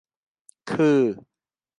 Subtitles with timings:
[0.69, 0.99] คือ